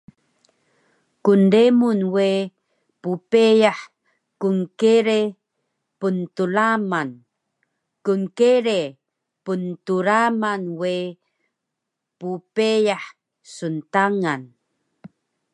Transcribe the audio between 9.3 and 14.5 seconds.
pntlaman we ppeyah sntangan